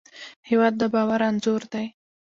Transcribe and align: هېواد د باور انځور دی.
هېواد 0.49 0.73
د 0.77 0.83
باور 0.93 1.21
انځور 1.29 1.61
دی. 1.73 1.85